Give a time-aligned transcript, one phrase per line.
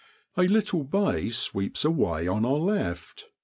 [0.35, 3.25] A little bay sweeps away on our left.